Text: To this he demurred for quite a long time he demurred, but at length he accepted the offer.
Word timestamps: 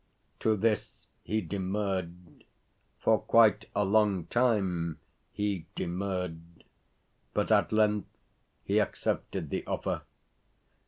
To 0.39 0.57
this 0.57 1.05
he 1.21 1.41
demurred 1.41 2.43
for 2.97 3.19
quite 3.19 3.65
a 3.75 3.85
long 3.85 4.25
time 4.25 4.97
he 5.31 5.67
demurred, 5.75 6.41
but 7.35 7.51
at 7.51 7.71
length 7.71 8.09
he 8.63 8.79
accepted 8.79 9.51
the 9.51 9.63
offer. 9.67 10.01